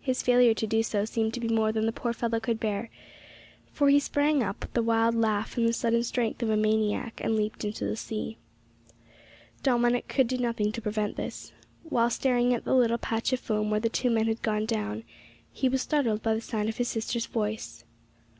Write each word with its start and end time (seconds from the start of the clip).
His 0.00 0.24
failure 0.24 0.54
to 0.54 0.66
do 0.66 0.82
so 0.82 1.04
seemed 1.04 1.32
to 1.34 1.38
be 1.40 1.46
more 1.46 1.70
than 1.70 1.86
the 1.86 1.92
poor 1.92 2.12
fellow 2.12 2.40
could 2.40 2.58
bear, 2.58 2.90
for 3.70 3.88
he 3.88 4.00
sprang 4.00 4.42
up 4.42 4.64
with 4.64 4.72
the 4.74 4.82
wild 4.82 5.14
laugh 5.14 5.56
and 5.56 5.68
the 5.68 5.72
sudden 5.72 6.02
strength 6.02 6.42
of 6.42 6.50
a 6.50 6.56
maniac, 6.56 7.20
and 7.22 7.36
leaped 7.36 7.64
into 7.64 7.84
the 7.84 7.94
sea. 7.94 8.38
Dominick 9.62 10.08
could 10.08 10.26
do 10.26 10.36
nothing 10.36 10.72
to 10.72 10.82
prevent 10.82 11.14
this. 11.14 11.52
While 11.84 12.10
staring 12.10 12.52
at 12.52 12.64
the 12.64 12.74
little 12.74 12.98
patch 12.98 13.32
of 13.32 13.38
foam 13.38 13.70
where 13.70 13.78
the 13.78 13.88
two 13.88 14.10
men 14.10 14.26
had 14.26 14.42
gone 14.42 14.66
down, 14.66 15.04
he 15.52 15.68
was 15.68 15.80
startled 15.82 16.24
by 16.24 16.34
the 16.34 16.40
sound 16.40 16.68
of 16.68 16.78
his 16.78 16.88
sister's 16.88 17.26
voice. 17.26 17.84